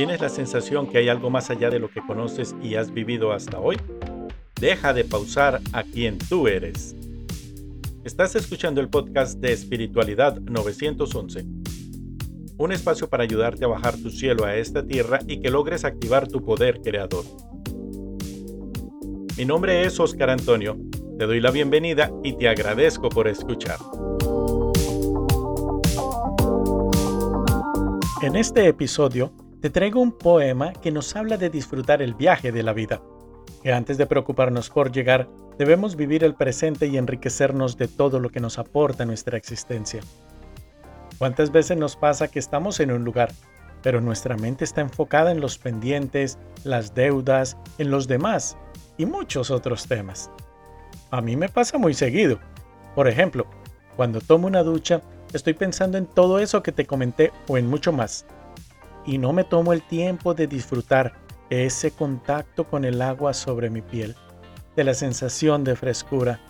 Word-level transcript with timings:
¿Tienes 0.00 0.22
la 0.22 0.30
sensación 0.30 0.86
que 0.86 0.96
hay 0.96 1.10
algo 1.10 1.28
más 1.28 1.50
allá 1.50 1.68
de 1.68 1.78
lo 1.78 1.90
que 1.90 2.00
conoces 2.00 2.56
y 2.62 2.76
has 2.76 2.90
vivido 2.90 3.32
hasta 3.32 3.60
hoy? 3.60 3.76
Deja 4.58 4.94
de 4.94 5.04
pausar 5.04 5.60
a 5.74 5.82
quien 5.82 6.16
tú 6.16 6.48
eres. 6.48 6.96
Estás 8.02 8.34
escuchando 8.34 8.80
el 8.80 8.88
podcast 8.88 9.38
de 9.40 9.52
Espiritualidad 9.52 10.40
911, 10.40 11.44
un 12.56 12.72
espacio 12.72 13.10
para 13.10 13.24
ayudarte 13.24 13.66
a 13.66 13.68
bajar 13.68 13.94
tu 13.98 14.08
cielo 14.08 14.46
a 14.46 14.56
esta 14.56 14.82
tierra 14.86 15.18
y 15.26 15.42
que 15.42 15.50
logres 15.50 15.84
activar 15.84 16.26
tu 16.28 16.42
poder 16.42 16.80
creador. 16.80 17.26
Mi 19.36 19.44
nombre 19.44 19.84
es 19.84 20.00
Oscar 20.00 20.30
Antonio, 20.30 20.78
te 21.18 21.26
doy 21.26 21.42
la 21.42 21.50
bienvenida 21.50 22.10
y 22.24 22.38
te 22.38 22.48
agradezco 22.48 23.10
por 23.10 23.28
escuchar. 23.28 23.76
En 28.22 28.36
este 28.36 28.66
episodio 28.66 29.49
te 29.60 29.70
traigo 29.70 30.00
un 30.00 30.12
poema 30.12 30.72
que 30.72 30.90
nos 30.90 31.14
habla 31.16 31.36
de 31.36 31.50
disfrutar 31.50 32.00
el 32.00 32.14
viaje 32.14 32.50
de 32.50 32.62
la 32.62 32.72
vida, 32.72 33.02
que 33.62 33.72
antes 33.72 33.98
de 33.98 34.06
preocuparnos 34.06 34.70
por 34.70 34.90
llegar, 34.90 35.28
debemos 35.58 35.96
vivir 35.96 36.24
el 36.24 36.34
presente 36.34 36.86
y 36.86 36.96
enriquecernos 36.96 37.76
de 37.76 37.88
todo 37.88 38.20
lo 38.20 38.30
que 38.30 38.40
nos 38.40 38.58
aporta 38.58 39.04
nuestra 39.04 39.36
existencia. 39.36 40.00
¿Cuántas 41.18 41.52
veces 41.52 41.76
nos 41.76 41.96
pasa 41.96 42.28
que 42.28 42.38
estamos 42.38 42.80
en 42.80 42.90
un 42.90 43.04
lugar, 43.04 43.30
pero 43.82 44.00
nuestra 44.00 44.36
mente 44.36 44.64
está 44.64 44.80
enfocada 44.80 45.30
en 45.30 45.40
los 45.40 45.58
pendientes, 45.58 46.38
las 46.64 46.94
deudas, 46.94 47.58
en 47.76 47.90
los 47.90 48.08
demás 48.08 48.56
y 48.96 49.04
muchos 49.04 49.50
otros 49.50 49.86
temas? 49.86 50.30
A 51.10 51.20
mí 51.20 51.36
me 51.36 51.50
pasa 51.50 51.76
muy 51.76 51.92
seguido. 51.92 52.38
Por 52.94 53.08
ejemplo, 53.08 53.46
cuando 53.96 54.20
tomo 54.20 54.46
una 54.46 54.62
ducha, 54.62 55.02
Estoy 55.32 55.54
pensando 55.54 55.96
en 55.96 56.06
todo 56.06 56.40
eso 56.40 56.62
que 56.62 56.72
te 56.72 56.86
comenté 56.86 57.32
o 57.46 57.56
en 57.56 57.68
mucho 57.68 57.92
más. 57.92 58.26
Y 59.06 59.18
no 59.18 59.32
me 59.32 59.44
tomo 59.44 59.72
el 59.72 59.82
tiempo 59.82 60.34
de 60.34 60.46
disfrutar 60.46 61.14
ese 61.50 61.90
contacto 61.90 62.64
con 62.64 62.84
el 62.84 63.02
agua 63.02 63.34
sobre 63.34 63.70
mi 63.70 63.82
piel, 63.82 64.14
de 64.76 64.84
la 64.84 64.94
sensación 64.94 65.64
de 65.64 65.76
frescura, 65.76 66.40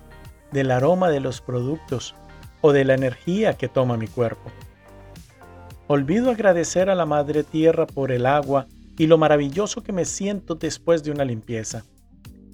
del 0.52 0.70
aroma 0.70 1.10
de 1.10 1.20
los 1.20 1.40
productos 1.40 2.14
o 2.60 2.72
de 2.72 2.84
la 2.84 2.94
energía 2.94 3.54
que 3.54 3.68
toma 3.68 3.96
mi 3.96 4.06
cuerpo. 4.06 4.50
Olvido 5.86 6.30
agradecer 6.30 6.90
a 6.90 6.94
la 6.94 7.06
Madre 7.06 7.42
Tierra 7.42 7.86
por 7.86 8.12
el 8.12 8.26
agua 8.26 8.66
y 8.98 9.06
lo 9.06 9.18
maravilloso 9.18 9.82
que 9.82 9.92
me 9.92 10.04
siento 10.04 10.54
después 10.54 11.02
de 11.02 11.10
una 11.10 11.24
limpieza, 11.24 11.84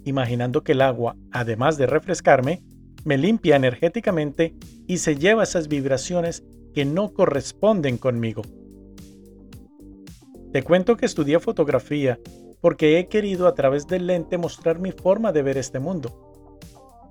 imaginando 0.05 0.63
que 0.63 0.73
el 0.73 0.81
agua, 0.81 1.17
además 1.33 1.77
de 1.77 1.87
refrescarme, 1.87 2.63
me 3.05 3.19
limpia 3.19 3.57
energéticamente 3.57 4.55
y 4.87 4.99
se 4.99 5.17
lleva 5.17 5.43
esas 5.43 5.69
vibraciones 5.69 6.45
que 6.75 6.85
no 6.85 7.13
corresponden 7.13 7.99
conmigo. 7.99 8.43
Te 10.57 10.63
cuento 10.63 10.97
que 10.97 11.05
estudié 11.05 11.39
fotografía 11.39 12.19
porque 12.63 12.99
he 12.99 13.09
querido 13.09 13.47
a 13.47 13.55
través 13.55 13.87
del 13.87 14.07
lente 14.07 14.39
mostrar 14.39 14.79
mi 14.79 14.91
forma 14.91 15.31
de 15.31 15.43
ver 15.43 15.59
este 15.59 15.81
mundo. 15.81 16.33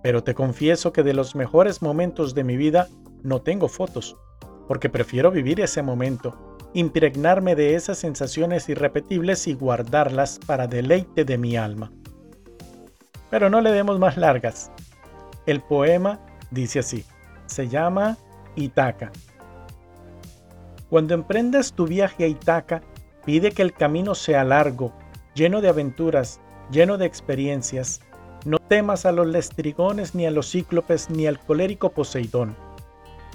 Pero 0.01 0.23
te 0.23 0.33
confieso 0.33 0.91
que 0.91 1.03
de 1.03 1.13
los 1.13 1.35
mejores 1.35 1.83
momentos 1.83 2.33
de 2.33 2.43
mi 2.43 2.57
vida 2.57 2.87
no 3.21 3.43
tengo 3.43 3.67
fotos, 3.67 4.17
porque 4.67 4.89
prefiero 4.89 5.29
vivir 5.29 5.61
ese 5.61 5.83
momento, 5.83 6.57
impregnarme 6.73 7.55
de 7.55 7.75
esas 7.75 7.99
sensaciones 7.99 8.67
irrepetibles 8.67 9.45
y 9.45 9.53
guardarlas 9.53 10.39
para 10.47 10.65
deleite 10.65 11.23
de 11.23 11.37
mi 11.37 11.55
alma. 11.55 11.91
Pero 13.29 13.51
no 13.51 13.61
le 13.61 13.71
demos 13.71 13.99
más 13.99 14.17
largas. 14.17 14.71
El 15.45 15.61
poema 15.61 16.19
dice 16.49 16.79
así, 16.79 17.05
se 17.45 17.67
llama 17.67 18.17
Itaca. 18.55 19.11
Cuando 20.89 21.13
emprendas 21.13 21.73
tu 21.73 21.85
viaje 21.85 22.23
a 22.23 22.27
Itaca, 22.27 22.81
pide 23.25 23.51
que 23.51 23.61
el 23.61 23.73
camino 23.73 24.15
sea 24.15 24.43
largo, 24.43 24.93
lleno 25.33 25.61
de 25.61 25.69
aventuras, 25.69 26.39
lleno 26.71 26.97
de 26.97 27.05
experiencias. 27.05 28.01
No 28.45 28.59
temas 28.59 29.05
a 29.05 29.11
los 29.11 29.27
lestrigones, 29.27 30.13
ni 30.13 30.25
a 30.25 30.31
los 30.31 30.51
cíclopes, 30.51 31.09
ni 31.09 31.25
al 31.25 31.39
colérico 31.39 31.89
Poseidón. 31.89 32.55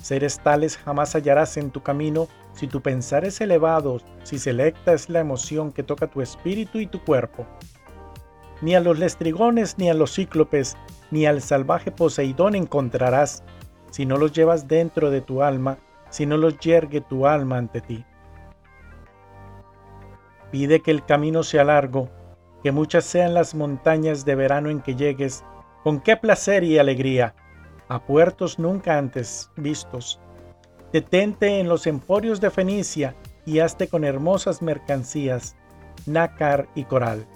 Seres 0.00 0.40
tales 0.40 0.78
jamás 0.78 1.14
hallarás 1.14 1.56
en 1.56 1.70
tu 1.70 1.82
camino 1.82 2.28
si 2.52 2.66
tu 2.68 2.80
pensar 2.80 3.24
es 3.24 3.40
elevado, 3.40 4.00
si 4.22 4.38
selecta 4.38 4.92
es 4.92 5.10
la 5.10 5.20
emoción 5.20 5.72
que 5.72 5.82
toca 5.82 6.06
tu 6.06 6.20
espíritu 6.22 6.78
y 6.78 6.86
tu 6.86 7.04
cuerpo. 7.04 7.46
Ni 8.62 8.74
a 8.74 8.80
los 8.80 8.98
lestrigones, 8.98 9.78
ni 9.78 9.90
a 9.90 9.94
los 9.94 10.14
cíclopes, 10.14 10.76
ni 11.10 11.26
al 11.26 11.42
salvaje 11.42 11.90
Poseidón 11.90 12.54
encontrarás, 12.54 13.42
si 13.90 14.06
no 14.06 14.16
los 14.16 14.32
llevas 14.32 14.68
dentro 14.68 15.10
de 15.10 15.20
tu 15.20 15.42
alma, 15.42 15.78
si 16.10 16.26
no 16.26 16.36
los 16.36 16.58
yergue 16.60 17.00
tu 17.00 17.26
alma 17.26 17.58
ante 17.58 17.80
ti. 17.80 18.04
Pide 20.50 20.80
que 20.80 20.90
el 20.90 21.04
camino 21.04 21.42
sea 21.42 21.64
largo, 21.64 22.08
que 22.62 22.72
muchas 22.72 23.04
sean 23.04 23.34
las 23.34 23.54
montañas 23.54 24.24
de 24.24 24.34
verano 24.34 24.70
en 24.70 24.80
que 24.80 24.96
llegues, 24.96 25.44
con 25.82 26.00
qué 26.00 26.16
placer 26.16 26.64
y 26.64 26.78
alegría, 26.78 27.34
a 27.88 28.04
puertos 28.04 28.58
nunca 28.58 28.98
antes 28.98 29.50
vistos. 29.56 30.20
Detente 30.92 31.60
en 31.60 31.68
los 31.68 31.86
emporios 31.86 32.40
de 32.40 32.50
Fenicia 32.50 33.14
y 33.46 33.60
hazte 33.60 33.88
con 33.88 34.04
hermosas 34.04 34.60
mercancías, 34.60 35.56
nácar 36.06 36.68
y 36.74 36.84
coral, 36.84 37.26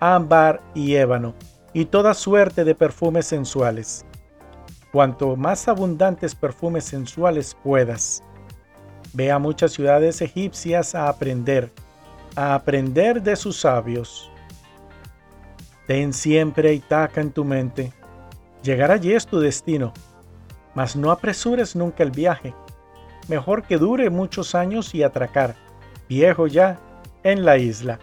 ámbar 0.00 0.60
y 0.74 0.94
ébano, 0.96 1.34
y 1.72 1.86
toda 1.86 2.14
suerte 2.14 2.64
de 2.64 2.74
perfumes 2.74 3.26
sensuales. 3.26 4.04
Cuanto 4.92 5.36
más 5.36 5.68
abundantes 5.68 6.34
perfumes 6.34 6.84
sensuales 6.84 7.56
puedas. 7.62 8.22
Ve 9.12 9.30
a 9.30 9.38
muchas 9.38 9.72
ciudades 9.72 10.20
egipcias 10.20 10.94
a 10.94 11.08
aprender, 11.08 11.72
a 12.36 12.54
aprender 12.54 13.22
de 13.22 13.34
sus 13.34 13.56
sabios. 13.56 14.30
Ten 15.86 16.12
siempre 16.12 16.74
Itaca 16.74 17.20
en 17.20 17.32
tu 17.32 17.44
mente. 17.44 17.92
Llegar 18.62 18.90
allí 18.90 19.12
es 19.12 19.26
tu 19.26 19.40
destino, 19.40 19.92
mas 20.74 20.94
no 20.94 21.10
apresures 21.10 21.74
nunca 21.74 22.02
el 22.02 22.10
viaje. 22.10 22.54
Mejor 23.28 23.62
que 23.62 23.78
dure 23.78 24.10
muchos 24.10 24.54
años 24.54 24.94
y 24.94 25.02
atracar, 25.02 25.56
viejo 26.08 26.46
ya, 26.46 26.78
en 27.22 27.44
la 27.44 27.58
isla, 27.58 27.98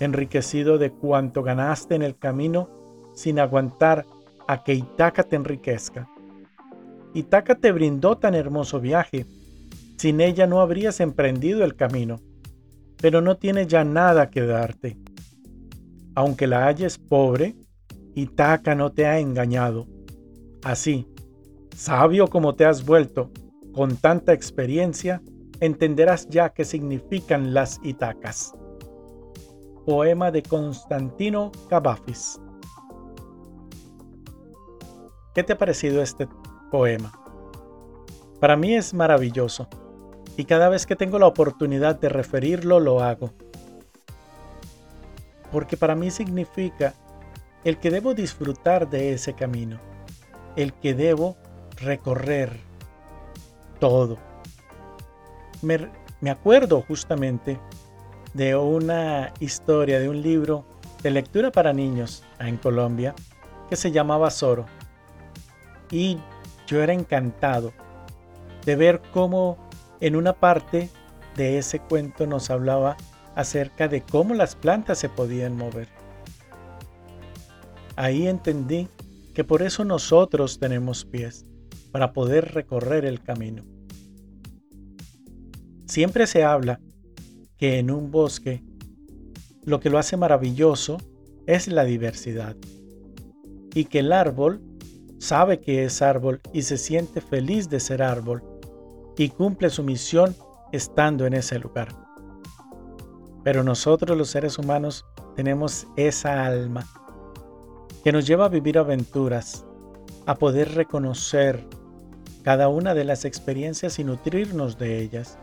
enriquecido 0.00 0.78
de 0.78 0.90
cuanto 0.90 1.42
ganaste 1.42 1.94
en 1.94 2.02
el 2.02 2.16
camino 2.16 2.70
sin 3.14 3.40
aguantar 3.40 4.06
a 4.46 4.62
que 4.62 4.74
Itaca 4.74 5.22
te 5.22 5.36
enriquezca. 5.36 6.08
Itaca 7.14 7.56
te 7.56 7.72
brindó 7.72 8.16
tan 8.16 8.34
hermoso 8.34 8.80
viaje, 8.80 9.26
sin 9.96 10.20
ella 10.20 10.46
no 10.46 10.60
habrías 10.60 11.00
emprendido 11.00 11.64
el 11.64 11.74
camino, 11.74 12.20
pero 13.00 13.20
no 13.20 13.36
tiene 13.36 13.66
ya 13.66 13.84
nada 13.84 14.30
que 14.30 14.44
darte. 14.44 14.98
Aunque 16.14 16.46
la 16.46 16.66
halles 16.66 16.98
pobre, 16.98 17.56
Itaca 18.14 18.74
no 18.74 18.90
te 18.90 19.06
ha 19.06 19.18
engañado. 19.18 19.86
Así, 20.64 21.06
sabio 21.76 22.26
como 22.26 22.54
te 22.54 22.64
has 22.64 22.84
vuelto, 22.84 23.30
con 23.72 23.96
tanta 23.96 24.32
experiencia, 24.32 25.22
entenderás 25.60 26.28
ya 26.28 26.50
qué 26.50 26.64
significan 26.64 27.54
las 27.54 27.78
Itacas. 27.84 28.52
Poema 29.86 30.30
de 30.30 30.42
Constantino 30.42 31.52
Cavafis. 31.70 32.40
¿Qué 35.34 35.44
te 35.44 35.52
ha 35.52 35.58
parecido 35.58 36.02
este 36.02 36.28
poema? 36.70 37.12
Para 38.40 38.56
mí 38.56 38.74
es 38.74 38.92
maravilloso 38.92 39.68
y 40.38 40.44
cada 40.44 40.68
vez 40.68 40.86
que 40.86 40.94
tengo 40.94 41.18
la 41.18 41.26
oportunidad 41.26 41.98
de 41.98 42.08
referirlo 42.08 42.78
lo 42.78 43.02
hago. 43.02 43.32
Porque 45.50 45.76
para 45.76 45.96
mí 45.96 46.12
significa 46.12 46.94
el 47.64 47.78
que 47.78 47.90
debo 47.90 48.14
disfrutar 48.14 48.88
de 48.88 49.12
ese 49.12 49.32
camino, 49.32 49.80
el 50.54 50.72
que 50.74 50.94
debo 50.94 51.36
recorrer 51.80 52.60
todo. 53.80 54.16
Me, 55.60 56.30
acuerdo 56.30 56.82
justamente 56.82 57.58
de 58.32 58.54
una 58.54 59.32
historia, 59.40 59.98
de 59.98 60.08
un 60.08 60.22
libro 60.22 60.64
de 61.02 61.10
lectura 61.10 61.50
para 61.50 61.72
niños 61.72 62.22
en 62.38 62.58
Colombia 62.58 63.12
que 63.68 63.74
se 63.74 63.90
llamaba 63.90 64.30
Zoro 64.30 64.66
y 65.90 66.16
yo 66.68 66.80
era 66.80 66.92
encantado 66.92 67.72
de 68.64 68.76
ver 68.76 69.02
cómo 69.12 69.67
en 70.00 70.16
una 70.16 70.32
parte 70.32 70.90
de 71.36 71.58
ese 71.58 71.80
cuento 71.80 72.26
nos 72.26 72.50
hablaba 72.50 72.96
acerca 73.34 73.88
de 73.88 74.02
cómo 74.02 74.34
las 74.34 74.56
plantas 74.56 74.98
se 74.98 75.08
podían 75.08 75.56
mover. 75.56 75.88
Ahí 77.96 78.26
entendí 78.26 78.88
que 79.34 79.44
por 79.44 79.62
eso 79.62 79.84
nosotros 79.84 80.58
tenemos 80.58 81.04
pies, 81.04 81.44
para 81.92 82.12
poder 82.12 82.52
recorrer 82.54 83.04
el 83.04 83.22
camino. 83.22 83.64
Siempre 85.86 86.26
se 86.26 86.44
habla 86.44 86.80
que 87.56 87.78
en 87.78 87.90
un 87.90 88.10
bosque 88.10 88.62
lo 89.64 89.80
que 89.80 89.90
lo 89.90 89.98
hace 89.98 90.16
maravilloso 90.16 90.98
es 91.46 91.68
la 91.68 91.84
diversidad 91.84 92.56
y 93.74 93.86
que 93.86 94.00
el 94.00 94.12
árbol 94.12 94.62
sabe 95.18 95.60
que 95.60 95.84
es 95.84 96.02
árbol 96.02 96.40
y 96.52 96.62
se 96.62 96.78
siente 96.78 97.20
feliz 97.20 97.68
de 97.68 97.80
ser 97.80 98.02
árbol 98.02 98.42
y 99.18 99.30
cumple 99.30 99.68
su 99.70 99.82
misión 99.82 100.34
estando 100.72 101.26
en 101.26 101.34
ese 101.34 101.58
lugar. 101.58 101.88
Pero 103.42 103.64
nosotros 103.64 104.16
los 104.16 104.30
seres 104.30 104.58
humanos 104.58 105.04
tenemos 105.34 105.86
esa 105.96 106.44
alma 106.44 106.86
que 108.04 108.12
nos 108.12 108.26
lleva 108.26 108.46
a 108.46 108.48
vivir 108.48 108.78
aventuras, 108.78 109.64
a 110.26 110.36
poder 110.36 110.74
reconocer 110.74 111.66
cada 112.42 112.68
una 112.68 112.94
de 112.94 113.04
las 113.04 113.24
experiencias 113.24 113.98
y 113.98 114.04
nutrirnos 114.04 114.78
de 114.78 114.98
ellas. 114.98 115.38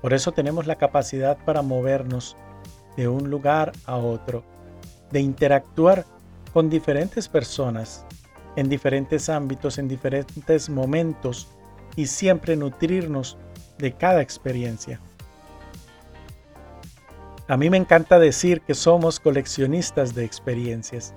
Por 0.00 0.14
eso 0.14 0.32
tenemos 0.32 0.66
la 0.66 0.76
capacidad 0.76 1.38
para 1.44 1.62
movernos 1.62 2.36
de 2.96 3.08
un 3.08 3.30
lugar 3.30 3.72
a 3.86 3.96
otro, 3.96 4.44
de 5.10 5.20
interactuar 5.20 6.04
con 6.52 6.70
diferentes 6.70 7.28
personas, 7.28 8.06
en 8.56 8.68
diferentes 8.68 9.28
ámbitos, 9.28 9.78
en 9.78 9.88
diferentes 9.88 10.68
momentos 10.68 11.48
y 11.96 12.06
siempre 12.06 12.56
nutrirnos 12.56 13.36
de 13.78 13.92
cada 13.92 14.22
experiencia. 14.22 15.00
A 17.48 17.56
mí 17.56 17.68
me 17.68 17.76
encanta 17.76 18.18
decir 18.18 18.60
que 18.62 18.74
somos 18.74 19.20
coleccionistas 19.20 20.14
de 20.14 20.24
experiencias 20.24 21.14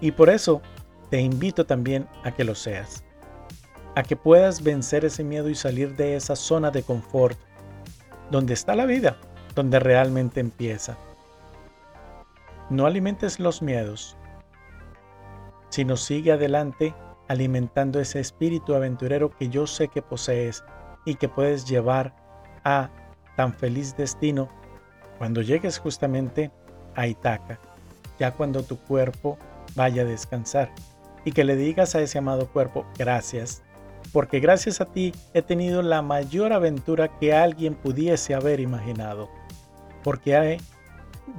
y 0.00 0.10
por 0.10 0.30
eso 0.30 0.62
te 1.10 1.20
invito 1.20 1.66
también 1.66 2.08
a 2.24 2.32
que 2.32 2.44
lo 2.44 2.54
seas, 2.54 3.04
a 3.94 4.02
que 4.02 4.16
puedas 4.16 4.62
vencer 4.62 5.04
ese 5.04 5.22
miedo 5.22 5.48
y 5.48 5.54
salir 5.54 5.94
de 5.94 6.16
esa 6.16 6.34
zona 6.34 6.70
de 6.70 6.82
confort 6.82 7.38
donde 8.30 8.54
está 8.54 8.74
la 8.74 8.86
vida, 8.86 9.18
donde 9.54 9.78
realmente 9.78 10.40
empieza. 10.40 10.96
No 12.68 12.86
alimentes 12.86 13.38
los 13.38 13.62
miedos, 13.62 14.16
sino 15.68 15.96
sigue 15.96 16.32
adelante 16.32 16.94
alimentando 17.28 18.00
ese 18.00 18.20
espíritu 18.20 18.74
aventurero 18.74 19.30
que 19.36 19.48
yo 19.48 19.66
sé 19.66 19.88
que 19.88 20.02
posees 20.02 20.64
y 21.04 21.16
que 21.16 21.28
puedes 21.28 21.64
llevar 21.64 22.14
a 22.64 22.90
tan 23.36 23.52
feliz 23.52 23.96
destino. 23.96 24.48
Cuando 25.18 25.42
llegues 25.42 25.78
justamente 25.78 26.50
a 26.94 27.06
Itaca, 27.06 27.58
ya 28.18 28.32
cuando 28.32 28.62
tu 28.62 28.78
cuerpo 28.78 29.38
vaya 29.74 30.02
a 30.02 30.06
descansar. 30.06 30.70
Y 31.24 31.32
que 31.32 31.44
le 31.44 31.56
digas 31.56 31.94
a 31.94 32.00
ese 32.00 32.18
amado 32.18 32.48
cuerpo 32.48 32.86
gracias, 32.96 33.62
porque 34.12 34.40
gracias 34.40 34.80
a 34.80 34.86
ti 34.86 35.12
he 35.34 35.42
tenido 35.42 35.82
la 35.82 36.02
mayor 36.02 36.52
aventura 36.52 37.18
que 37.18 37.34
alguien 37.34 37.74
pudiese 37.74 38.34
haber 38.34 38.60
imaginado, 38.60 39.28
porque 40.02 40.36
he 40.36 40.58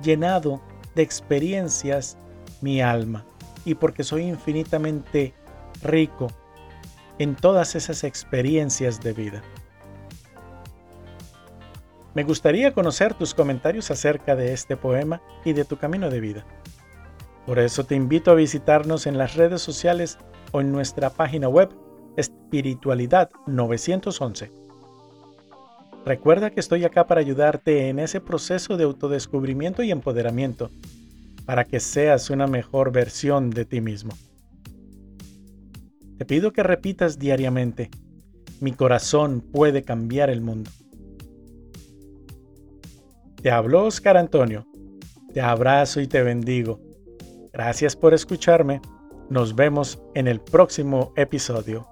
llenado 0.03 0.61
de 0.95 1.03
experiencias 1.03 2.17
mi 2.61 2.81
alma 2.81 3.23
y 3.65 3.75
porque 3.75 4.03
soy 4.03 4.23
infinitamente 4.23 5.33
rico 5.81 6.27
en 7.19 7.35
todas 7.35 7.75
esas 7.75 8.03
experiencias 8.03 9.01
de 9.01 9.13
vida. 9.13 9.41
Me 12.13 12.23
gustaría 12.23 12.73
conocer 12.73 13.13
tus 13.13 13.33
comentarios 13.33 13.91
acerca 13.91 14.35
de 14.35 14.53
este 14.53 14.75
poema 14.75 15.21
y 15.45 15.53
de 15.53 15.65
tu 15.65 15.77
camino 15.77 16.09
de 16.09 16.19
vida. 16.19 16.45
Por 17.45 17.59
eso 17.59 17.85
te 17.85 17.95
invito 17.95 18.31
a 18.31 18.35
visitarnos 18.35 19.05
en 19.05 19.17
las 19.17 19.35
redes 19.35 19.61
sociales 19.61 20.17
o 20.51 20.61
en 20.61 20.71
nuestra 20.71 21.11
página 21.11 21.47
web 21.47 21.69
Espiritualidad 22.17 23.29
911. 23.45 24.51
Recuerda 26.05 26.49
que 26.49 26.59
estoy 26.59 26.85
acá 26.85 27.05
para 27.05 27.21
ayudarte 27.21 27.89
en 27.89 27.99
ese 27.99 28.19
proceso 28.19 28.77
de 28.77 28.85
autodescubrimiento 28.85 29.83
y 29.83 29.91
empoderamiento, 29.91 30.71
para 31.45 31.65
que 31.65 31.79
seas 31.79 32.29
una 32.29 32.47
mejor 32.47 32.91
versión 32.91 33.49
de 33.49 33.65
ti 33.65 33.81
mismo. 33.81 34.13
Te 36.17 36.25
pido 36.25 36.51
que 36.51 36.63
repitas 36.63 37.19
diariamente, 37.19 37.89
mi 38.59 38.73
corazón 38.73 39.41
puede 39.41 39.83
cambiar 39.83 40.29
el 40.29 40.41
mundo. 40.41 40.71
Te 43.41 43.51
habló 43.51 43.85
Oscar 43.85 44.17
Antonio, 44.17 44.65
te 45.33 45.41
abrazo 45.41 46.01
y 46.01 46.07
te 46.07 46.23
bendigo 46.23 46.87
Gracias 47.57 47.95
por 47.95 48.13
escucharme. 48.13 48.81
Nos 49.31 49.55
vemos 49.55 49.99
en 50.13 50.27
el 50.27 50.39
próximo 50.39 51.11
episodio. 51.15 51.87